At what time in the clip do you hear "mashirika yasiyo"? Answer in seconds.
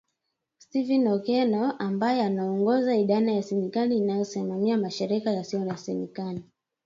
4.77-5.65